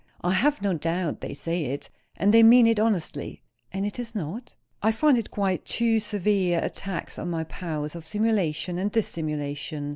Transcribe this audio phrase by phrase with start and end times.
[0.21, 1.91] "I have no doubt they say it.
[2.17, 6.59] And they mean it honestly." "And it is not?" "I find it quite too severe
[6.63, 9.89] a tax on my powers of simulation and dissimulation.